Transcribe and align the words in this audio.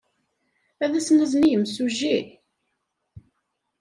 Ad 0.83 0.93
as-nazen 0.99 1.47
i 1.47 1.49
yemsujji? 1.51 2.17